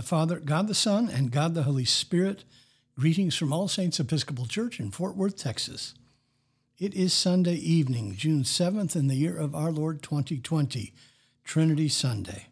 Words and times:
The 0.00 0.06
Father, 0.06 0.40
God 0.40 0.66
the 0.66 0.74
Son, 0.74 1.10
and 1.10 1.30
God 1.30 1.52
the 1.52 1.64
Holy 1.64 1.84
Spirit. 1.84 2.44
Greetings 2.98 3.36
from 3.36 3.52
All 3.52 3.68
Saints 3.68 4.00
Episcopal 4.00 4.46
Church 4.46 4.80
in 4.80 4.90
Fort 4.90 5.14
Worth, 5.14 5.36
Texas. 5.36 5.92
It 6.78 6.94
is 6.94 7.12
Sunday 7.12 7.56
evening, 7.56 8.14
June 8.16 8.42
7th, 8.44 8.96
in 8.96 9.08
the 9.08 9.14
year 9.14 9.36
of 9.36 9.54
our 9.54 9.70
Lord 9.70 10.02
2020, 10.02 10.94
Trinity 11.44 11.90
Sunday. 11.90 12.46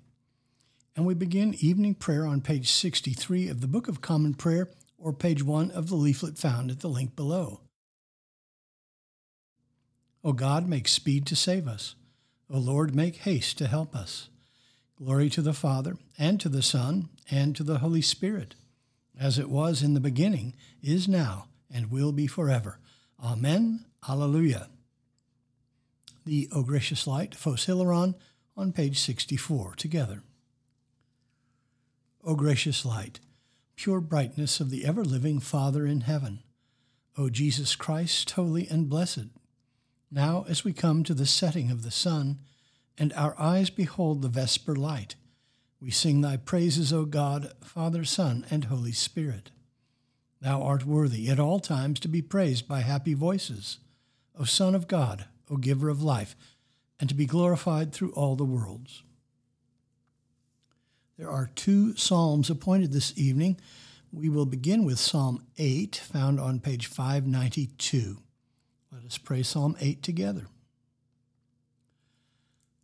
And 0.95 1.07
we 1.07 1.15
begin 1.15 1.57
evening 1.59 1.95
prayer 1.95 2.27
on 2.27 2.43
page 2.43 2.71
63 2.71 3.49
of 3.49 3.63
the 3.63 3.67
Book 3.67 3.89
of 3.89 4.03
Common 4.03 4.35
Prayer 4.35 4.69
or 4.99 5.15
page 5.15 5.43
1 5.43 5.71
of 5.71 5.89
the 5.89 5.97
leaflet 5.97 6.37
found 6.37 6.71
at 6.71 6.81
the 6.81 6.89
link 6.89 7.17
below. 7.17 7.61
O 10.23 10.35
God, 10.35 10.69
make 10.69 10.87
speed 10.87 11.25
to 11.29 11.35
save 11.35 11.67
us. 11.67 11.95
O 12.51 12.59
Lord, 12.59 12.95
make 12.95 13.17
haste 13.17 13.57
to 13.57 13.69
help 13.69 13.97
us. 13.97 14.29
Glory 14.99 15.31
to 15.31 15.43
the 15.43 15.53
Father, 15.53 15.97
and 16.19 16.41
to 16.41 16.49
the 16.49 16.63
Son, 16.63 17.09
and 17.31 17.55
to 17.55 17.63
the 17.63 17.79
Holy 17.79 18.03
Spirit, 18.03 18.57
as 19.19 19.39
it 19.39 19.49
was 19.49 19.83
in 19.83 19.95
the 19.95 20.01
beginning, 20.01 20.55
is 20.83 21.07
now, 21.07 21.47
and 21.71 21.91
will 21.91 22.11
be 22.11 22.27
forever. 22.27 22.79
Amen. 23.23 23.85
Alleluia. 24.09 24.69
The 26.27 26.49
O 26.53 26.63
Gracious 26.63 27.07
Light, 27.07 27.33
Hilaron, 27.33 28.15
on 28.57 28.73
page 28.73 28.99
64, 28.99 29.75
together. 29.77 30.23
O 32.25 32.35
gracious 32.35 32.85
light, 32.85 33.21
pure 33.77 34.01
brightness 34.01 34.59
of 34.59 34.71
the 34.71 34.85
ever 34.85 35.05
living 35.05 35.39
Father 35.39 35.87
in 35.87 36.03
heaven, 36.03 36.41
O 37.17 37.31
Jesus 37.31 37.77
Christ, 37.77 38.33
holy 38.33 38.69
and 38.69 38.89
blessed, 38.89 39.29
now 40.11 40.45
as 40.49 40.65
we 40.65 40.73
come 40.73 41.05
to 41.05 41.15
the 41.15 41.25
setting 41.25 41.71
of 41.71 41.83
the 41.83 41.91
sun, 41.91 42.41
and 42.99 43.13
our 43.13 43.35
eyes 43.39 43.71
behold 43.71 44.23
the 44.23 44.29
vesper 44.29 44.75
light. 44.75 45.15
We 45.81 45.91
sing 45.91 46.21
thy 46.21 46.37
praises, 46.37 46.93
O 46.93 47.05
God, 47.05 47.53
Father, 47.63 48.05
Son, 48.05 48.45
and 48.51 48.65
Holy 48.65 48.93
Spirit. 48.93 49.51
Thou 50.41 50.63
art 50.63 50.85
worthy 50.85 51.29
at 51.29 51.41
all 51.41 51.61
times 51.61 52.01
to 52.01 52.09
be 52.09 52.23
praised 52.23 52.67
by 52.67 52.81
happy 52.81 53.15
voices, 53.15 53.79
O 54.39 54.45
Son 54.45 54.75
of 54.75 54.89
God, 54.89 55.27
O 55.51 55.57
Giver 55.57 55.89
of 55.89 56.03
life, 56.03 56.37
and 56.99 57.09
to 57.09 57.15
be 57.15 57.27
glorified 57.27 57.93
through 57.93 58.13
all 58.13 58.35
the 58.35 58.45
worlds. 58.45 59.03
There 61.17 61.31
are 61.31 61.51
two 61.55 61.97
psalms 61.97 62.51
appointed 62.51 62.93
this 62.93 63.13
evening. 63.17 63.59
We 64.13 64.29
will 64.29 64.47
begin 64.47 64.85
with 64.85 64.99
Psalm 64.99 65.45
8, 65.59 65.97
found 65.97 66.39
on 66.39 66.61
page 66.61 66.87
592. 66.87 68.19
Let 68.93 69.05
us 69.05 69.19
pray 69.19 69.43
Psalm 69.43 69.77
8 69.81 70.03
together. 70.03 70.47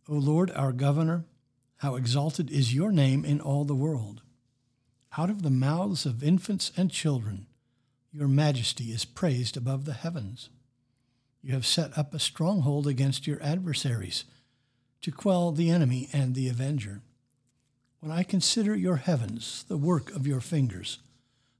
O 0.07 0.13
Lord, 0.13 0.51
our 0.51 0.71
governor, 0.71 1.25
how 1.77 1.95
exalted 1.95 2.51
is 2.51 2.75
your 2.75 2.91
name 2.91 3.25
in 3.25 3.41
all 3.41 3.65
the 3.65 3.73
world. 3.75 4.21
Out 5.17 5.29
of 5.29 5.41
the 5.41 5.49
mouths 5.49 6.05
of 6.05 6.23
infants 6.23 6.71
and 6.77 6.91
children, 6.91 7.47
your 8.11 8.27
majesty 8.27 8.85
is 8.85 9.03
praised 9.03 9.57
above 9.57 9.85
the 9.85 9.93
heavens. 9.93 10.49
You 11.41 11.53
have 11.53 11.65
set 11.65 11.97
up 11.97 12.13
a 12.13 12.19
stronghold 12.19 12.85
against 12.85 13.25
your 13.25 13.41
adversaries 13.41 14.25
to 15.01 15.11
quell 15.11 15.51
the 15.51 15.69
enemy 15.69 16.07
and 16.13 16.35
the 16.35 16.49
avenger. 16.49 17.01
When 17.99 18.11
I 18.11 18.23
consider 18.23 18.75
your 18.75 18.97
heavens, 18.97 19.65
the 19.67 19.77
work 19.77 20.11
of 20.15 20.27
your 20.27 20.41
fingers, 20.41 20.99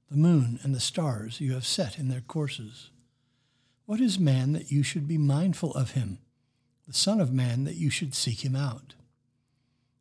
the 0.08 0.16
moon 0.16 0.60
and 0.62 0.74
the 0.74 0.80
stars 0.80 1.40
you 1.40 1.52
have 1.54 1.66
set 1.66 1.98
in 1.98 2.08
their 2.08 2.20
courses, 2.20 2.90
what 3.86 4.00
is 4.00 4.18
man 4.18 4.52
that 4.52 4.70
you 4.70 4.84
should 4.84 5.08
be 5.08 5.18
mindful 5.18 5.72
of 5.74 5.92
him? 5.92 6.18
The 6.86 6.92
Son 6.92 7.20
of 7.20 7.32
Man, 7.32 7.64
that 7.64 7.76
you 7.76 7.90
should 7.90 8.14
seek 8.14 8.44
him 8.44 8.54
out. 8.54 8.94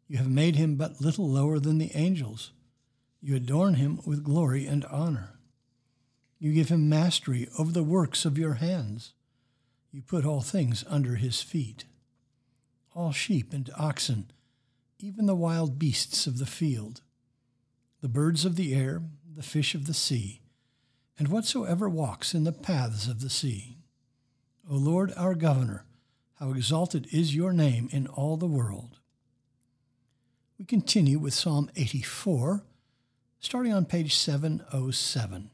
You 0.07 0.17
have 0.17 0.29
made 0.29 0.55
him 0.55 0.75
but 0.75 1.01
little 1.01 1.27
lower 1.27 1.59
than 1.59 1.77
the 1.77 1.95
angels. 1.95 2.51
You 3.21 3.35
adorn 3.35 3.75
him 3.75 3.99
with 4.05 4.23
glory 4.23 4.67
and 4.67 4.85
honor. 4.85 5.39
You 6.37 6.53
give 6.53 6.69
him 6.69 6.87
mastery 6.87 7.47
over 7.57 7.71
the 7.71 7.83
works 7.83 8.23
of 8.23 8.37
your 8.37 8.55
hands. 8.55 9.13
You 9.91 10.01
put 10.03 10.25
all 10.25 10.41
things 10.41 10.83
under 10.87 11.15
his 11.15 11.41
feet. 11.41 11.85
All 12.93 13.11
sheep 13.11 13.51
and 13.51 13.69
oxen, 13.77 14.31
even 14.99 15.25
the 15.25 15.35
wild 15.35 15.79
beasts 15.79 16.27
of 16.27 16.37
the 16.37 16.45
field, 16.45 17.01
the 18.01 18.07
birds 18.07 18.45
of 18.45 18.55
the 18.55 18.75
air, 18.75 19.01
the 19.35 19.43
fish 19.43 19.73
of 19.73 19.87
the 19.87 19.93
sea, 19.93 20.41
and 21.17 21.29
whatsoever 21.29 21.89
walks 21.89 22.33
in 22.33 22.43
the 22.43 22.51
paths 22.51 23.07
of 23.07 23.21
the 23.21 23.29
sea. 23.29 23.77
O 24.69 24.75
Lord 24.75 25.13
our 25.17 25.33
governor, 25.33 25.85
how 26.39 26.51
exalted 26.51 27.07
is 27.11 27.35
your 27.35 27.53
name 27.53 27.87
in 27.91 28.07
all 28.07 28.37
the 28.37 28.45
world. 28.45 28.97
We 30.59 30.65
continue 30.65 31.19
with 31.19 31.33
Psalm 31.33 31.69
84, 31.75 32.63
starting 33.39 33.73
on 33.73 33.85
page 33.85 34.15
707. 34.15 35.49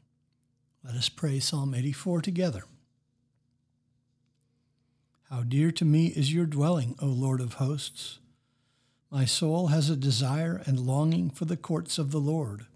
Let 0.84 0.94
us 0.94 1.08
pray 1.08 1.38
Psalm 1.38 1.74
84 1.74 2.22
together. 2.22 2.64
How 5.30 5.42
dear 5.42 5.70
to 5.72 5.84
me 5.84 6.08
is 6.08 6.34
your 6.34 6.46
dwelling, 6.46 6.96
O 7.00 7.06
Lord 7.06 7.40
of 7.40 7.54
hosts! 7.54 8.18
My 9.10 9.24
soul 9.24 9.68
has 9.68 9.88
a 9.88 9.96
desire 9.96 10.62
and 10.66 10.80
longing 10.80 11.30
for 11.30 11.44
the 11.44 11.56
courts 11.56 11.98
of 11.98 12.10
the 12.10 12.20
Lord. 12.20 12.66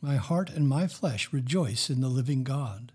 My 0.00 0.16
heart 0.16 0.50
and 0.50 0.68
my 0.68 0.86
flesh 0.86 1.32
rejoice 1.32 1.90
in 1.90 2.00
the 2.00 2.08
living 2.08 2.44
God. 2.44 2.92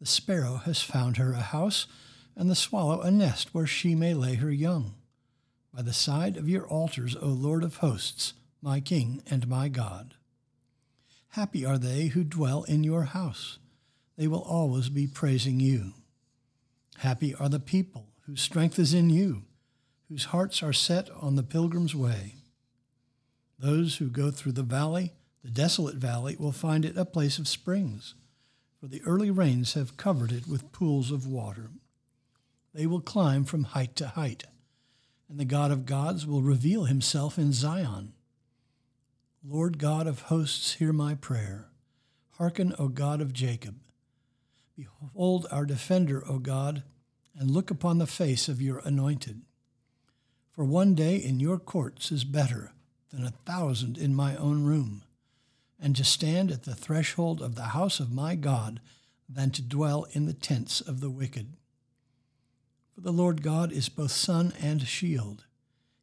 The 0.00 0.06
sparrow 0.06 0.56
has 0.64 0.80
found 0.80 1.16
her 1.16 1.32
a 1.32 1.40
house 1.40 1.86
and 2.36 2.50
the 2.50 2.54
swallow 2.54 3.00
a 3.00 3.10
nest 3.10 3.54
where 3.54 3.66
she 3.66 3.94
may 3.94 4.14
lay 4.14 4.34
her 4.34 4.50
young. 4.50 4.94
By 5.72 5.82
the 5.82 5.92
side 5.92 6.36
of 6.36 6.48
your 6.48 6.66
altars, 6.66 7.16
O 7.16 7.26
Lord 7.26 7.62
of 7.62 7.76
hosts, 7.76 8.34
my 8.62 8.80
King 8.80 9.22
and 9.30 9.48
my 9.48 9.68
God. 9.68 10.14
Happy 11.34 11.64
are 11.64 11.78
they 11.78 12.08
who 12.08 12.24
dwell 12.24 12.64
in 12.64 12.82
your 12.82 13.04
house. 13.04 13.58
They 14.16 14.26
will 14.26 14.42
always 14.42 14.88
be 14.88 15.06
praising 15.06 15.60
you. 15.60 15.94
Happy 16.98 17.34
are 17.34 17.48
the 17.48 17.60
people 17.60 18.08
whose 18.26 18.42
strength 18.42 18.78
is 18.78 18.92
in 18.92 19.10
you, 19.10 19.44
whose 20.08 20.26
hearts 20.26 20.62
are 20.62 20.72
set 20.72 21.08
on 21.20 21.36
the 21.36 21.42
pilgrim's 21.42 21.94
way. 21.94 22.34
Those 23.58 23.96
who 23.96 24.08
go 24.08 24.30
through 24.30 24.52
the 24.52 24.62
valley, 24.62 25.12
the 25.44 25.50
desolate 25.50 25.96
valley, 25.96 26.36
will 26.38 26.52
find 26.52 26.84
it 26.84 26.96
a 26.96 27.04
place 27.04 27.38
of 27.38 27.48
springs, 27.48 28.14
for 28.80 28.88
the 28.88 29.02
early 29.06 29.30
rains 29.30 29.74
have 29.74 29.96
covered 29.96 30.32
it 30.32 30.48
with 30.48 30.72
pools 30.72 31.10
of 31.10 31.26
water. 31.26 31.70
They 32.72 32.86
will 32.86 33.00
climb 33.00 33.44
from 33.44 33.64
height 33.64 33.96
to 33.96 34.08
height, 34.08 34.44
and 35.28 35.40
the 35.40 35.44
God 35.44 35.70
of 35.70 35.86
gods 35.86 36.26
will 36.26 36.42
reveal 36.42 36.84
himself 36.84 37.38
in 37.38 37.52
Zion. 37.52 38.12
Lord 39.44 39.78
God 39.78 40.06
of 40.06 40.22
hosts, 40.22 40.74
hear 40.74 40.92
my 40.92 41.14
prayer. 41.14 41.68
Hearken, 42.38 42.74
O 42.78 42.88
God 42.88 43.20
of 43.20 43.32
Jacob. 43.32 43.76
Behold 44.76 45.46
our 45.50 45.66
defender, 45.66 46.22
O 46.28 46.38
God, 46.38 46.82
and 47.36 47.50
look 47.50 47.70
upon 47.70 47.98
the 47.98 48.06
face 48.06 48.48
of 48.48 48.62
your 48.62 48.78
anointed. 48.84 49.42
For 50.52 50.64
one 50.64 50.94
day 50.94 51.16
in 51.16 51.40
your 51.40 51.58
courts 51.58 52.12
is 52.12 52.24
better 52.24 52.72
than 53.10 53.24
a 53.24 53.30
thousand 53.46 53.98
in 53.98 54.14
my 54.14 54.36
own 54.36 54.64
room, 54.64 55.02
and 55.80 55.96
to 55.96 56.04
stand 56.04 56.50
at 56.50 56.64
the 56.64 56.74
threshold 56.74 57.40
of 57.40 57.54
the 57.54 57.68
house 57.68 57.98
of 57.98 58.12
my 58.12 58.34
God 58.34 58.80
than 59.28 59.50
to 59.52 59.62
dwell 59.62 60.06
in 60.12 60.26
the 60.26 60.34
tents 60.34 60.80
of 60.80 61.00
the 61.00 61.10
wicked. 61.10 61.56
For 62.94 63.00
the 63.00 63.12
Lord 63.12 63.42
God 63.42 63.72
is 63.72 63.88
both 63.88 64.10
sun 64.10 64.52
and 64.60 64.86
shield. 64.86 65.44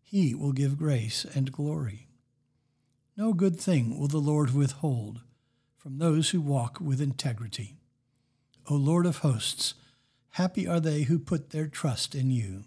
He 0.01 0.33
will 0.33 0.53
give 0.53 0.77
grace 0.77 1.25
and 1.35 1.51
glory. 1.51 2.07
No 3.15 3.33
good 3.33 3.59
thing 3.59 3.99
will 3.99 4.07
the 4.07 4.17
Lord 4.19 4.53
withhold 4.53 5.21
from 5.75 5.97
those 5.97 6.29
who 6.29 6.41
walk 6.41 6.79
with 6.79 7.01
integrity. 7.01 7.77
O 8.69 8.75
Lord 8.75 9.05
of 9.05 9.17
hosts, 9.17 9.73
happy 10.31 10.67
are 10.67 10.79
they 10.79 11.03
who 11.03 11.17
put 11.17 11.49
their 11.49 11.67
trust 11.67 12.13
in 12.13 12.29
you. 12.29 12.65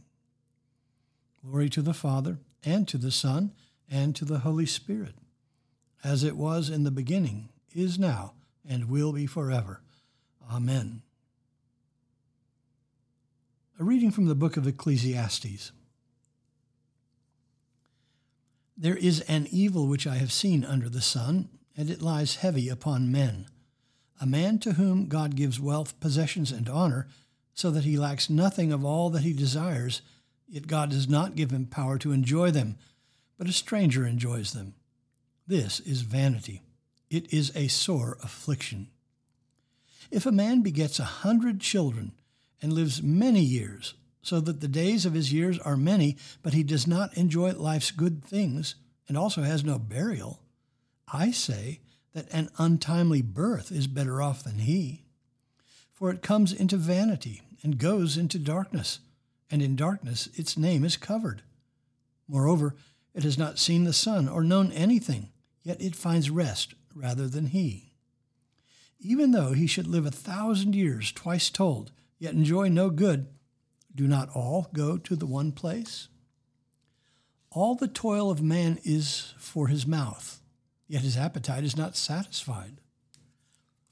Glory 1.44 1.68
to 1.70 1.82
the 1.82 1.94
Father, 1.94 2.38
and 2.64 2.86
to 2.88 2.98
the 2.98 3.10
Son, 3.10 3.52
and 3.90 4.14
to 4.16 4.24
the 4.24 4.40
Holy 4.40 4.66
Spirit, 4.66 5.14
as 6.04 6.24
it 6.24 6.36
was 6.36 6.68
in 6.68 6.84
the 6.84 6.90
beginning, 6.90 7.48
is 7.72 7.98
now, 7.98 8.34
and 8.68 8.90
will 8.90 9.12
be 9.12 9.26
forever. 9.26 9.82
Amen. 10.50 11.02
A 13.80 13.82
reading 13.82 14.10
from 14.10 14.26
the 14.26 14.34
book 14.34 14.58
of 14.58 14.66
Ecclesiastes. 14.66 15.72
There 18.76 18.96
is 18.96 19.22
an 19.22 19.48
evil 19.50 19.86
which 19.86 20.06
I 20.06 20.16
have 20.16 20.32
seen 20.32 20.66
under 20.66 20.90
the 20.90 21.00
sun, 21.00 21.48
and 21.74 21.88
it 21.88 22.02
lies 22.02 22.36
heavy 22.36 22.68
upon 22.68 23.10
men. 23.10 23.46
A 24.20 24.26
man 24.26 24.58
to 24.58 24.72
whom 24.72 25.06
God 25.06 25.34
gives 25.34 25.58
wealth, 25.58 25.98
possessions, 25.98 26.52
and 26.52 26.68
honor, 26.68 27.08
so 27.54 27.70
that 27.70 27.84
he 27.84 27.96
lacks 27.96 28.28
nothing 28.28 28.70
of 28.70 28.84
all 28.84 29.08
that 29.08 29.22
he 29.22 29.32
desires, 29.32 30.02
yet 30.46 30.66
God 30.66 30.90
does 30.90 31.08
not 31.08 31.34
give 31.34 31.50
him 31.50 31.64
power 31.64 31.96
to 32.00 32.12
enjoy 32.12 32.50
them, 32.50 32.76
but 33.38 33.48
a 33.48 33.52
stranger 33.52 34.06
enjoys 34.06 34.52
them. 34.52 34.74
This 35.46 35.80
is 35.80 36.02
vanity. 36.02 36.60
It 37.08 37.32
is 37.32 37.50
a 37.56 37.68
sore 37.68 38.18
affliction. 38.22 38.88
If 40.10 40.26
a 40.26 40.32
man 40.32 40.60
begets 40.60 40.98
a 40.98 41.04
hundred 41.04 41.60
children, 41.60 42.12
and 42.62 42.72
lives 42.72 43.02
many 43.02 43.40
years, 43.40 43.94
so 44.22 44.40
that 44.40 44.60
the 44.60 44.68
days 44.68 45.06
of 45.06 45.14
his 45.14 45.32
years 45.32 45.58
are 45.60 45.76
many, 45.76 46.16
but 46.42 46.52
he 46.52 46.62
does 46.62 46.86
not 46.86 47.16
enjoy 47.16 47.52
life's 47.52 47.90
good 47.90 48.24
things 48.24 48.74
and 49.08 49.16
also 49.16 49.42
has 49.42 49.64
no 49.64 49.78
burial. 49.78 50.40
I 51.12 51.30
say 51.30 51.80
that 52.12 52.32
an 52.32 52.50
untimely 52.58 53.22
birth 53.22 53.72
is 53.72 53.86
better 53.86 54.20
off 54.22 54.44
than 54.44 54.58
he. 54.58 55.04
For 55.92 56.10
it 56.10 56.22
comes 56.22 56.52
into 56.52 56.76
vanity 56.76 57.42
and 57.62 57.78
goes 57.78 58.16
into 58.16 58.38
darkness, 58.38 59.00
and 59.50 59.62
in 59.62 59.76
darkness 59.76 60.28
its 60.34 60.56
name 60.56 60.84
is 60.84 60.96
covered. 60.96 61.42
Moreover, 62.28 62.76
it 63.14 63.24
has 63.24 63.36
not 63.36 63.58
seen 63.58 63.84
the 63.84 63.92
sun 63.92 64.28
or 64.28 64.44
known 64.44 64.70
anything, 64.72 65.30
yet 65.62 65.80
it 65.80 65.96
finds 65.96 66.30
rest 66.30 66.74
rather 66.94 67.26
than 67.26 67.46
he. 67.46 67.92
Even 69.00 69.32
though 69.32 69.52
he 69.52 69.66
should 69.66 69.86
live 69.86 70.06
a 70.06 70.10
thousand 70.10 70.74
years 70.74 71.10
twice 71.10 71.50
told, 71.50 71.90
yet 72.20 72.34
enjoy 72.34 72.68
no 72.68 72.90
good, 72.90 73.26
do 73.92 74.06
not 74.06 74.28
all 74.28 74.68
go 74.72 74.96
to 74.96 75.16
the 75.16 75.26
one 75.26 75.50
place? 75.50 76.06
All 77.50 77.74
the 77.74 77.88
toil 77.88 78.30
of 78.30 78.40
man 78.40 78.78
is 78.84 79.34
for 79.38 79.66
his 79.66 79.84
mouth, 79.84 80.40
yet 80.86 81.02
his 81.02 81.16
appetite 81.16 81.64
is 81.64 81.76
not 81.76 81.96
satisfied. 81.96 82.80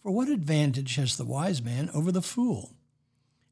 For 0.01 0.13
what 0.13 0.29
advantage 0.29 0.95
has 0.95 1.17
the 1.17 1.25
wise 1.25 1.61
man 1.61 1.91
over 1.93 2.13
the 2.13 2.23
fool? 2.23 2.75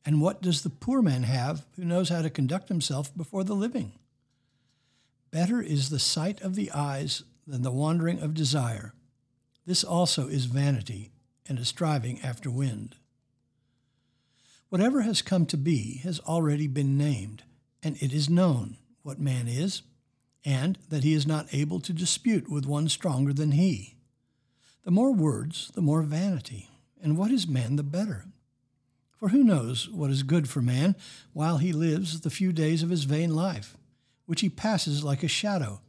And 0.05 0.21
what 0.21 0.41
does 0.41 0.63
the 0.63 0.71
poor 0.71 1.03
man 1.03 1.25
have 1.25 1.67
who 1.75 1.85
knows 1.85 2.11
how 2.11 2.23
to 2.23 2.31
conduct 2.31 2.69
himself 2.69 3.15
before 3.17 3.43
the 3.43 3.57
living? 3.57 3.93
Better 5.33 5.61
is 5.61 5.91
the 5.91 5.99
sight 5.99 6.41
of 6.43 6.55
the 6.55 6.71
eyes 6.71 7.25
than 7.47 7.63
the 7.63 7.73
wandering 7.73 8.21
of 8.21 8.33
desire. 8.33 8.95
This 9.67 9.83
also 9.83 10.29
is 10.29 10.45
vanity 10.45 11.11
and 11.49 11.59
a 11.59 11.65
striving 11.65 12.21
after 12.23 12.51
wind. 12.51 12.95
Whatever 14.69 15.03
has 15.03 15.23
come 15.23 15.47
to 15.47 15.57
be 15.57 15.99
has 15.99 16.19
already 16.21 16.67
been 16.67 16.99
named, 16.99 17.45
and 17.83 17.97
it 18.03 18.13
is 18.13 18.29
known 18.29 18.77
what 19.03 19.21
man 19.21 19.47
is, 19.47 19.83
and 20.45 20.79
that 20.89 21.05
he 21.05 21.13
is 21.13 21.27
not 21.27 21.53
able 21.53 21.79
to 21.81 21.93
dispute 21.93 22.51
with 22.51 22.67
one 22.67 22.89
stronger 22.89 23.33
than 23.33 23.53
he. 23.53 23.97
The 24.85 24.91
more 24.91 25.13
words, 25.13 25.71
the 25.75 25.83
more 25.83 26.03
vanity, 26.03 26.69
and 27.01 27.17
what 27.17 27.31
is 27.31 27.47
man 27.47 27.77
the 27.77 27.85
better? 27.85 28.27
For 29.17 29.29
who 29.29 29.45
knows 29.45 29.89
what 29.89 30.11
is 30.11 30.23
good 30.23 30.49
for 30.49 30.61
man 30.61 30.97
while 31.33 31.59
he 31.59 31.73
lives 31.73 32.21
the 32.21 32.31
few 32.31 32.53
days 32.53 32.83
of 32.83 32.91
his 32.91 33.05
vain 33.05 33.35
life, 33.35 33.77
which 34.27 34.41
he 34.41 34.49
passes 34.49 35.05
like 35.05 35.23
a 35.23 35.29
shadow? 35.29 35.81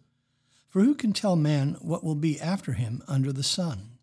For 0.69 0.81
who 0.81 0.93
can 0.93 1.13
tell 1.13 1.35
man 1.35 1.77
what 1.81 2.03
will 2.03 2.15
be 2.15 2.39
after 2.39 2.73
him 2.73 3.03
under 3.07 3.33
the 3.33 3.43
sun? 3.43 3.97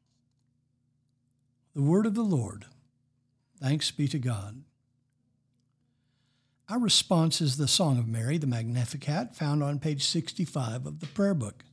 The 1.75 1.83
word 1.83 2.07
of 2.07 2.15
the 2.15 2.23
Lord. 2.23 2.67
Thanks 3.65 3.91
be 3.91 4.07
to 4.09 4.19
God. 4.19 4.63
Our 6.69 6.79
response 6.79 7.41
is 7.41 7.57
the 7.57 7.67
Song 7.67 7.97
of 7.97 8.07
Mary, 8.07 8.37
the 8.37 8.47
Magnificat, 8.47 9.35
found 9.35 9.63
on 9.63 9.79
page 9.79 10.05
65 10.05 10.85
of 10.85 11.01
the 11.01 11.07
prayer 11.07 11.33
book. 11.33 11.65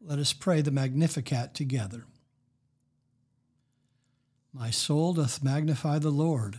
Let 0.00 0.18
us 0.18 0.32
pray 0.32 0.62
the 0.62 0.72
Magnificat 0.72 1.54
together. 1.54 2.06
My 4.52 4.70
soul 4.70 5.12
doth 5.12 5.44
magnify 5.44 6.00
the 6.00 6.10
Lord, 6.10 6.58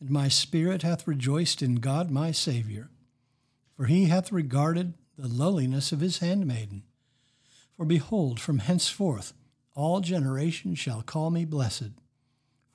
and 0.00 0.08
my 0.08 0.28
spirit 0.28 0.80
hath 0.80 1.06
rejoiced 1.06 1.60
in 1.60 1.74
God 1.74 2.10
my 2.10 2.30
Saviour, 2.30 2.88
for 3.76 3.84
he 3.84 4.06
hath 4.06 4.32
regarded 4.32 4.94
the 5.18 5.28
lowliness 5.28 5.92
of 5.92 6.00
his 6.00 6.20
handmaiden. 6.20 6.84
For 7.76 7.84
behold, 7.84 8.40
from 8.40 8.60
henceforth 8.60 9.34
all 9.74 10.00
generations 10.00 10.78
shall 10.78 11.02
call 11.02 11.28
me 11.28 11.44
blessed. 11.44 11.90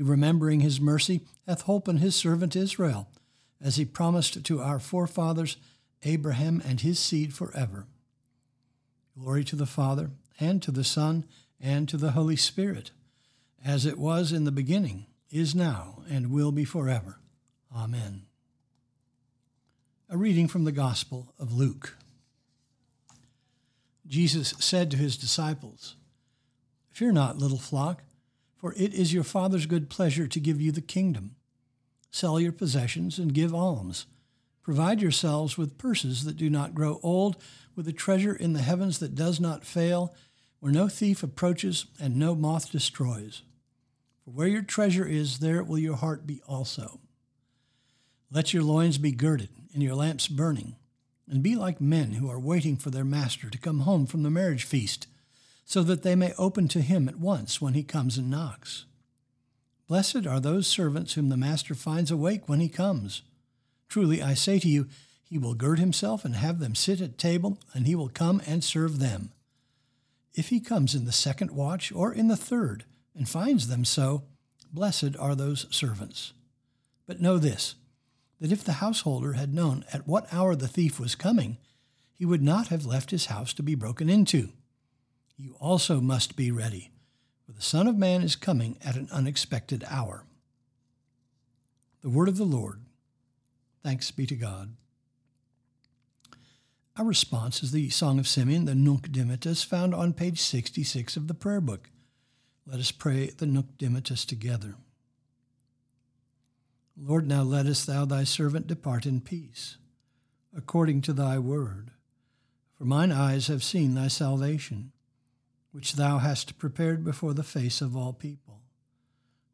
He, 0.00 0.04
remembering 0.04 0.60
his 0.60 0.80
mercy, 0.80 1.20
hath 1.46 1.64
holpen 1.64 1.98
his 1.98 2.16
servant 2.16 2.56
Israel, 2.56 3.10
as 3.60 3.76
he 3.76 3.84
promised 3.84 4.42
to 4.42 4.62
our 4.62 4.78
forefathers, 4.78 5.58
Abraham 6.04 6.62
and 6.64 6.80
his 6.80 6.98
seed 6.98 7.34
forever. 7.34 7.84
Glory 9.14 9.44
to 9.44 9.56
the 9.56 9.66
Father, 9.66 10.08
and 10.40 10.62
to 10.62 10.70
the 10.70 10.84
Son, 10.84 11.26
and 11.60 11.86
to 11.86 11.98
the 11.98 12.12
Holy 12.12 12.36
Spirit 12.36 12.92
as 13.62 13.84
it 13.84 13.98
was 13.98 14.32
in 14.32 14.44
the 14.44 14.50
beginning, 14.50 15.04
is 15.30 15.54
now, 15.54 16.02
and 16.08 16.30
will 16.30 16.50
be 16.50 16.64
forever. 16.64 17.18
Amen. 17.76 18.22
A 20.08 20.16
reading 20.16 20.48
from 20.48 20.64
the 20.64 20.72
Gospel 20.72 21.34
of 21.38 21.52
Luke. 21.52 21.98
Jesus 24.06 24.54
said 24.60 24.90
to 24.90 24.96
his 24.96 25.18
disciples, 25.18 25.96
Fear 26.88 27.12
not, 27.12 27.36
little 27.36 27.58
flock, 27.58 28.02
for 28.60 28.74
it 28.76 28.92
is 28.92 29.14
your 29.14 29.24
Father's 29.24 29.64
good 29.64 29.88
pleasure 29.88 30.26
to 30.26 30.38
give 30.38 30.60
you 30.60 30.70
the 30.70 30.82
kingdom. 30.82 31.34
Sell 32.10 32.38
your 32.38 32.52
possessions 32.52 33.18
and 33.18 33.32
give 33.32 33.54
alms. 33.54 34.06
Provide 34.62 35.00
yourselves 35.00 35.56
with 35.56 35.78
purses 35.78 36.24
that 36.24 36.36
do 36.36 36.50
not 36.50 36.74
grow 36.74 37.00
old, 37.02 37.36
with 37.74 37.88
a 37.88 37.92
treasure 37.92 38.34
in 38.34 38.52
the 38.52 38.60
heavens 38.60 38.98
that 38.98 39.14
does 39.14 39.40
not 39.40 39.64
fail, 39.64 40.14
where 40.58 40.72
no 40.72 40.88
thief 40.88 41.22
approaches 41.22 41.86
and 41.98 42.16
no 42.16 42.34
moth 42.34 42.70
destroys. 42.70 43.42
For 44.24 44.32
where 44.32 44.48
your 44.48 44.62
treasure 44.62 45.06
is, 45.06 45.38
there 45.38 45.64
will 45.64 45.78
your 45.78 45.96
heart 45.96 46.26
be 46.26 46.42
also. 46.46 47.00
Let 48.30 48.52
your 48.52 48.62
loins 48.62 48.98
be 48.98 49.12
girded 49.12 49.48
and 49.72 49.82
your 49.82 49.94
lamps 49.94 50.28
burning, 50.28 50.76
and 51.26 51.42
be 51.42 51.54
like 51.54 51.80
men 51.80 52.12
who 52.12 52.28
are 52.28 52.38
waiting 52.38 52.76
for 52.76 52.90
their 52.90 53.04
master 53.04 53.48
to 53.48 53.58
come 53.58 53.80
home 53.80 54.04
from 54.04 54.22
the 54.22 54.30
marriage 54.30 54.64
feast, 54.64 55.06
so 55.64 55.82
that 55.82 56.02
they 56.02 56.14
may 56.14 56.32
open 56.34 56.68
to 56.68 56.80
him 56.80 57.08
at 57.08 57.18
once 57.18 57.60
when 57.60 57.74
he 57.74 57.82
comes 57.82 58.18
and 58.18 58.30
knocks. 58.30 58.86
Blessed 59.86 60.26
are 60.26 60.40
those 60.40 60.66
servants 60.66 61.14
whom 61.14 61.28
the 61.28 61.36
master 61.36 61.74
finds 61.74 62.10
awake 62.10 62.48
when 62.48 62.60
he 62.60 62.68
comes. 62.68 63.22
Truly, 63.88 64.22
I 64.22 64.34
say 64.34 64.58
to 64.60 64.68
you, 64.68 64.88
he 65.22 65.38
will 65.38 65.54
gird 65.54 65.78
himself 65.78 66.24
and 66.24 66.34
have 66.34 66.58
them 66.58 66.74
sit 66.74 67.00
at 67.00 67.18
table, 67.18 67.58
and 67.72 67.86
he 67.86 67.94
will 67.94 68.08
come 68.08 68.42
and 68.46 68.62
serve 68.62 68.98
them. 68.98 69.32
If 70.34 70.48
he 70.48 70.60
comes 70.60 70.94
in 70.94 71.06
the 71.06 71.12
second 71.12 71.50
watch 71.50 71.92
or 71.92 72.12
in 72.12 72.28
the 72.28 72.36
third, 72.36 72.84
and 73.16 73.28
finds 73.28 73.68
them 73.68 73.84
so, 73.84 74.22
blessed 74.72 75.16
are 75.18 75.34
those 75.34 75.66
servants. 75.70 76.32
But 77.06 77.20
know 77.20 77.38
this 77.38 77.74
that 78.40 78.52
if 78.52 78.64
the 78.64 78.74
householder 78.74 79.34
had 79.34 79.52
known 79.52 79.84
at 79.92 80.08
what 80.08 80.32
hour 80.32 80.56
the 80.56 80.68
thief 80.68 80.98
was 80.98 81.14
coming, 81.14 81.58
he 82.14 82.24
would 82.24 82.42
not 82.42 82.68
have 82.68 82.86
left 82.86 83.10
his 83.10 83.26
house 83.26 83.52
to 83.52 83.62
be 83.62 83.74
broken 83.74 84.08
into. 84.08 84.52
You 85.42 85.56
also 85.58 86.02
must 86.02 86.36
be 86.36 86.50
ready, 86.50 86.90
for 87.46 87.52
the 87.52 87.62
Son 87.62 87.86
of 87.86 87.96
Man 87.96 88.20
is 88.20 88.36
coming 88.36 88.76
at 88.84 88.96
an 88.96 89.08
unexpected 89.10 89.82
hour. 89.88 90.26
The 92.02 92.10
word 92.10 92.28
of 92.28 92.36
the 92.36 92.44
Lord. 92.44 92.82
Thanks 93.82 94.10
be 94.10 94.26
to 94.26 94.34
God. 94.34 94.74
Our 96.98 97.06
response 97.06 97.62
is 97.62 97.72
the 97.72 97.88
Song 97.88 98.18
of 98.18 98.28
Simeon, 98.28 98.66
the 98.66 98.74
Nunc 98.74 99.10
Dimittis, 99.10 99.64
found 99.64 99.94
on 99.94 100.12
page 100.12 100.42
66 100.42 101.16
of 101.16 101.26
the 101.26 101.32
prayer 101.32 101.62
book. 101.62 101.88
Let 102.66 102.78
us 102.78 102.90
pray 102.90 103.30
the 103.30 103.46
Nunc 103.46 103.78
Dimittis 103.78 104.26
together. 104.26 104.74
Lord, 107.02 107.26
now 107.26 107.44
lettest 107.44 107.86
thou 107.86 108.04
thy 108.04 108.24
servant 108.24 108.66
depart 108.66 109.06
in 109.06 109.22
peace, 109.22 109.78
according 110.54 111.00
to 111.02 111.14
thy 111.14 111.38
word. 111.38 111.92
For 112.76 112.84
mine 112.84 113.10
eyes 113.10 113.46
have 113.46 113.64
seen 113.64 113.94
thy 113.94 114.08
salvation, 114.08 114.92
which 115.72 115.94
thou 115.94 116.18
hast 116.18 116.58
prepared 116.58 117.04
before 117.04 117.34
the 117.34 117.42
face 117.42 117.80
of 117.80 117.96
all 117.96 118.12
people, 118.12 118.60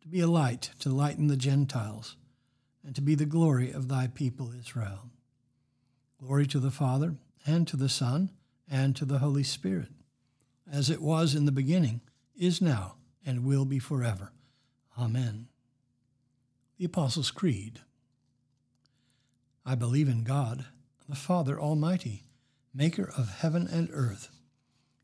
to 0.00 0.08
be 0.08 0.20
a 0.20 0.26
light 0.26 0.70
to 0.78 0.88
lighten 0.88 1.26
the 1.26 1.36
Gentiles, 1.36 2.16
and 2.84 2.94
to 2.94 3.02
be 3.02 3.14
the 3.14 3.26
glory 3.26 3.72
of 3.72 3.88
thy 3.88 4.06
people 4.06 4.52
Israel. 4.52 5.10
Glory 6.20 6.46
to 6.46 6.58
the 6.58 6.70
Father, 6.70 7.16
and 7.46 7.68
to 7.68 7.76
the 7.76 7.88
Son, 7.88 8.30
and 8.70 8.96
to 8.96 9.04
the 9.04 9.18
Holy 9.18 9.42
Spirit, 9.42 9.90
as 10.70 10.90
it 10.90 11.02
was 11.02 11.34
in 11.34 11.44
the 11.44 11.52
beginning, 11.52 12.00
is 12.36 12.60
now, 12.60 12.94
and 13.24 13.44
will 13.44 13.64
be 13.64 13.78
forever. 13.78 14.32
Amen. 14.98 15.48
The 16.78 16.86
Apostles' 16.86 17.30
Creed. 17.30 17.80
I 19.64 19.74
believe 19.74 20.08
in 20.08 20.24
God, 20.24 20.66
the 21.08 21.16
Father 21.16 21.60
Almighty, 21.60 22.24
maker 22.74 23.10
of 23.16 23.28
heaven 23.40 23.68
and 23.70 23.88
earth, 23.92 24.30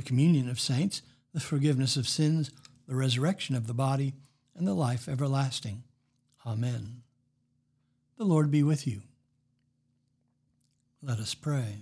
the 0.00 0.06
communion 0.06 0.48
of 0.48 0.58
saints, 0.58 1.02
the 1.34 1.40
forgiveness 1.40 1.94
of 1.94 2.08
sins, 2.08 2.50
the 2.88 2.96
resurrection 2.96 3.54
of 3.54 3.66
the 3.66 3.74
body, 3.74 4.14
and 4.56 4.66
the 4.66 4.72
life 4.72 5.06
everlasting. 5.06 5.82
Amen. 6.46 7.02
The 8.16 8.24
Lord 8.24 8.50
be 8.50 8.62
with 8.62 8.86
you. 8.86 9.02
Let 11.02 11.18
us 11.18 11.34
pray. 11.34 11.80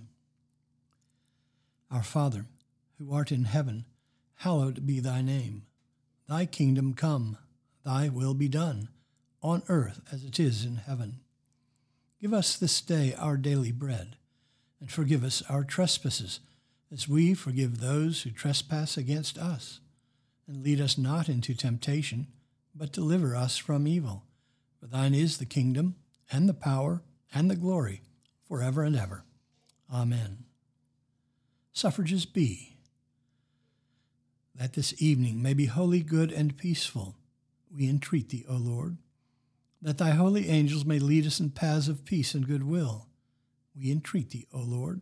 Our 1.89 2.03
Father, 2.03 2.45
who 2.97 3.13
art 3.13 3.31
in 3.31 3.45
heaven, 3.45 3.85
hallowed 4.35 4.85
be 4.85 4.99
thy 4.99 5.21
name. 5.21 5.63
Thy 6.27 6.45
kingdom 6.45 6.93
come, 6.93 7.37
thy 7.85 8.09
will 8.09 8.33
be 8.33 8.49
done, 8.49 8.89
on 9.41 9.63
earth 9.69 10.01
as 10.11 10.25
it 10.25 10.41
is 10.41 10.65
in 10.65 10.75
heaven. 10.75 11.21
Give 12.21 12.33
us 12.33 12.57
this 12.57 12.81
day 12.81 13.15
our 13.17 13.37
daily 13.37 13.71
bread, 13.71 14.17
and 14.81 14.91
forgive 14.91 15.23
us 15.23 15.41
our 15.49 15.63
trespasses, 15.63 16.41
as 16.91 17.07
we 17.07 17.33
forgive 17.33 17.79
those 17.79 18.21
who 18.21 18.31
trespass 18.31 18.97
against 18.97 19.37
us. 19.37 19.79
And 20.47 20.63
lead 20.63 20.81
us 20.81 20.97
not 20.97 21.29
into 21.29 21.53
temptation, 21.53 22.27
but 22.73 22.91
deliver 22.91 23.35
us 23.35 23.57
from 23.57 23.87
evil. 23.87 24.23
For 24.79 24.87
thine 24.87 25.13
is 25.13 25.37
the 25.37 25.45
kingdom, 25.45 25.95
and 26.31 26.47
the 26.47 26.53
power, 26.53 27.03
and 27.33 27.49
the 27.49 27.55
glory, 27.55 28.01
forever 28.47 28.83
and 28.83 28.95
ever. 28.95 29.25
Amen. 29.93 30.45
Suffrages 31.73 32.25
B. 32.25 32.77
That 34.55 34.73
this 34.73 34.99
evening 35.01 35.41
may 35.41 35.53
be 35.53 35.65
wholly 35.65 36.01
good 36.01 36.31
and 36.31 36.57
peaceful, 36.57 37.15
we 37.71 37.87
entreat 37.87 38.29
thee, 38.29 38.45
O 38.49 38.55
Lord. 38.55 38.97
That 39.81 39.99
thy 39.99 40.11
holy 40.11 40.49
angels 40.49 40.83
may 40.83 40.99
lead 40.99 41.25
us 41.25 41.39
in 41.39 41.51
paths 41.51 41.87
of 41.87 42.03
peace 42.05 42.33
and 42.33 42.47
goodwill, 42.47 43.07
we 43.75 43.91
entreat 43.91 44.31
thee, 44.31 44.47
O 44.51 44.59
Lord. 44.59 45.01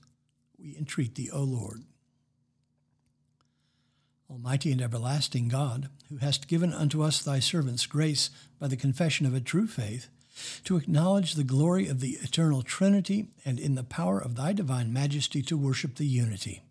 we 0.61 0.77
entreat 0.77 1.15
thee, 1.15 1.29
O 1.31 1.41
Lord. 1.41 1.83
Almighty 4.29 4.71
and 4.71 4.81
everlasting 4.81 5.49
God, 5.49 5.89
who 6.09 6.17
hast 6.17 6.47
given 6.47 6.73
unto 6.73 7.03
us 7.03 7.21
thy 7.21 7.39
servants 7.39 7.85
grace 7.85 8.29
by 8.59 8.67
the 8.67 8.77
confession 8.77 9.25
of 9.25 9.33
a 9.33 9.41
true 9.41 9.67
faith, 9.67 10.07
to 10.63 10.77
acknowledge 10.77 11.33
the 11.33 11.43
glory 11.43 11.87
of 11.87 11.99
the 11.99 12.17
eternal 12.21 12.61
Trinity, 12.61 13.27
and 13.43 13.59
in 13.59 13.75
the 13.75 13.83
power 13.83 14.19
of 14.19 14.35
thy 14.35 14.53
divine 14.53 14.93
majesty 14.93 15.41
to 15.41 15.57
worship 15.57 15.95
the 15.95 16.05
unity. 16.05 16.63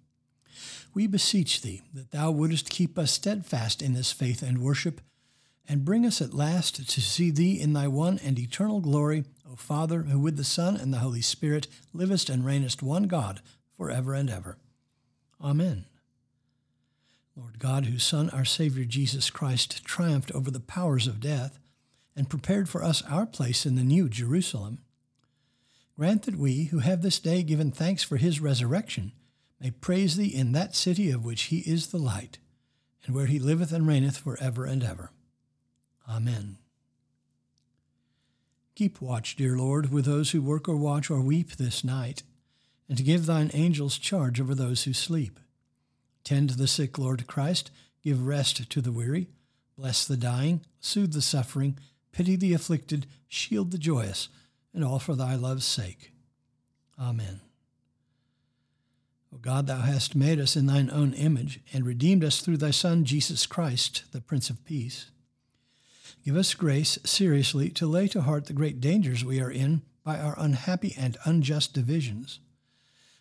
We 0.95 1.07
beseech 1.07 1.61
thee 1.61 1.83
that 1.93 2.11
thou 2.11 2.31
wouldest 2.31 2.71
keep 2.71 2.99
us 2.99 3.13
steadfast 3.13 3.83
in 3.83 3.93
this 3.93 4.11
faith 4.11 4.43
and 4.43 4.59
worship, 4.59 5.01
and 5.69 5.85
bring 5.85 6.07
us 6.07 6.23
at 6.23 6.35
last 6.35 6.89
to 6.89 7.01
see 7.01 7.31
thee 7.31 7.61
in 7.61 7.75
thy 7.75 7.87
one 7.89 8.19
and 8.25 8.39
eternal 8.39 8.81
glory, 8.81 9.25
O 9.49 9.55
Father, 9.55 10.03
who 10.03 10.19
with 10.19 10.37
the 10.37 10.45
Son 10.45 10.77
and 10.77 10.93
the 10.93 10.99
Holy 10.99 11.21
Spirit 11.21 11.67
livest 11.93 12.31
and 12.31 12.43
reignest 12.43 12.83
one 12.83 13.05
God 13.05 13.41
for 13.81 13.91
ever 13.91 14.13
and 14.13 14.29
ever. 14.29 14.59
Amen. 15.41 15.87
Lord 17.35 17.59
God, 17.59 17.87
whose 17.87 18.05
Son, 18.05 18.29
our 18.29 18.45
Savior 18.45 18.85
Jesus 18.85 19.31
Christ, 19.31 19.83
triumphed 19.87 20.31
over 20.33 20.51
the 20.51 20.61
powers 20.61 21.07
of 21.07 21.19
death 21.19 21.59
and 22.15 22.29
prepared 22.29 22.69
for 22.69 22.85
us 22.85 23.03
our 23.09 23.25
place 23.25 23.65
in 23.65 23.77
the 23.77 23.83
new 23.83 24.11
Jerusalem, 24.11 24.81
grant 25.97 26.25
that 26.25 26.37
we, 26.37 26.65
who 26.65 26.81
have 26.81 27.01
this 27.01 27.19
day 27.19 27.43
given 27.43 27.71
thanks 27.71 28.03
for 28.03 28.19
his 28.19 28.39
resurrection, 28.39 29.13
may 29.59 29.71
praise 29.71 30.19
thee 30.19 30.27
in 30.27 30.53
that 30.53 30.77
city 30.77 31.11
of 31.11 31.25
which 31.25 31.45
he 31.45 31.61
is 31.61 31.87
the 31.87 31.97
light, 31.97 32.39
and 33.07 33.15
where 33.15 33.25
he 33.25 33.39
liveth 33.39 33.73
and 33.73 33.87
reigneth 33.87 34.19
for 34.19 34.37
ever 34.43 34.67
and 34.67 34.85
ever. 34.85 35.11
Amen. 36.07 36.59
Keep 38.75 39.01
watch, 39.01 39.37
dear 39.37 39.57
Lord, 39.57 39.91
with 39.91 40.05
those 40.05 40.33
who 40.33 40.43
work 40.43 40.69
or 40.69 40.77
watch 40.77 41.11
or 41.11 41.23
weep 41.23 41.53
this 41.53 41.83
night, 41.83 42.25
and 42.91 42.97
to 42.99 43.05
give 43.05 43.25
thine 43.25 43.53
angels 43.55 43.99
charge 43.99 44.41
over 44.41 44.53
those 44.53 44.83
who 44.83 44.93
sleep. 44.93 45.39
Tend 46.25 46.51
the 46.51 46.67
sick, 46.67 46.99
Lord 46.99 47.25
Christ, 47.29 47.71
give 48.03 48.27
rest 48.27 48.69
to 48.69 48.81
the 48.81 48.91
weary, 48.91 49.29
bless 49.79 50.05
the 50.05 50.17
dying, 50.17 50.63
soothe 50.81 51.13
the 51.13 51.23
suffering, 51.23 51.79
pity 52.11 52.35
the 52.35 52.53
afflicted, 52.53 53.07
shield 53.29 53.71
the 53.71 53.79
joyous, 53.79 54.29
and 54.75 54.85
all 54.85 54.99
for 54.99 55.15
thy 55.15 55.37
love's 55.37 55.65
sake. 55.65 56.11
Amen. 57.01 57.41
O 59.33 59.39
God, 59.39 59.69
thou 59.69 59.83
hast 59.83 60.17
made 60.17 60.41
us 60.41 60.57
in 60.57 60.67
thine 60.67 60.91
own 60.93 61.13
image, 61.13 61.61
and 61.73 61.87
redeemed 61.87 62.25
us 62.25 62.41
through 62.41 62.57
thy 62.57 62.73
Son, 62.73 63.05
Jesus 63.05 63.47
Christ, 63.47 64.03
the 64.11 64.21
Prince 64.21 64.51
of 64.51 64.65
Peace. 64.65 65.13
Give 66.25 66.37
us 66.37 66.55
grace 66.55 66.99
seriously 67.05 67.69
to 67.71 67.87
lay 67.87 68.09
to 68.09 68.23
heart 68.23 68.47
the 68.47 68.53
great 68.53 68.81
dangers 68.81 69.25
we 69.25 69.41
are 69.41 69.51
in 69.51 69.83
by 70.03 70.19
our 70.19 70.35
unhappy 70.37 70.93
and 70.99 71.17
unjust 71.25 71.73
divisions. 71.73 72.41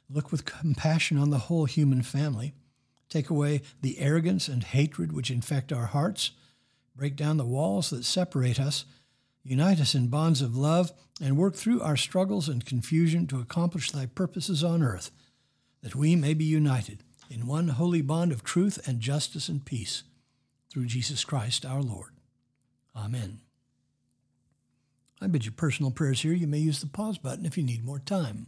Look 0.10 0.32
with 0.32 0.46
compassion 0.46 1.18
on 1.18 1.30
the 1.30 1.38
whole 1.38 1.66
human 1.66 2.02
family. 2.02 2.54
Take 3.10 3.30
away 3.30 3.62
the 3.82 4.00
arrogance 4.00 4.48
and 4.48 4.64
hatred 4.64 5.12
which 5.12 5.32
infect 5.32 5.72
our 5.72 5.88
hearts. 5.88 6.32
Break 6.96 7.16
down 7.16 7.38
the 7.38 7.46
walls 7.46 7.90
that 7.92 8.06
separate 8.06 8.60
us. 8.60 8.86
Unite 9.44 9.80
us 9.80 9.96
in 9.96 10.08
bonds 10.08 10.42
of 10.42 10.56
love, 10.56 10.92
and 11.22 11.38
work 11.38 11.56
through 11.56 11.82
our 11.82 11.98
struggles 11.98 12.48
and 12.48 12.66
confusion 12.66 13.28
to 13.28 13.40
accomplish 13.40 13.92
thy 13.92 14.06
purposes 14.06 14.64
on 14.64 14.84
earth 14.84 15.12
that 15.82 15.96
we 15.96 16.16
may 16.16 16.34
be 16.34 16.46
united 16.46 17.04
in 17.30 17.48
one 17.48 17.70
holy 17.70 18.02
bond 18.02 18.32
of 18.32 18.44
truth 18.44 18.86
and 18.88 19.00
justice 19.00 19.50
and 19.50 19.66
peace 19.66 20.04
through 20.70 20.86
Jesus 20.86 21.24
Christ 21.24 21.66
our 21.66 21.82
Lord. 21.82 22.12
Amen. 22.96 23.40
I 25.22 25.28
bid 25.28 25.46
you 25.46 25.52
personal 25.52 25.92
prayers 25.92 26.22
here. 26.22 26.34
You 26.34 26.48
may 26.48 26.60
use 26.60 26.80
the 26.80 26.88
pause 26.88 27.18
button 27.18 27.46
if 27.46 27.58
you 27.58 27.64
need 27.64 27.84
more 27.84 28.00
time. 28.00 28.48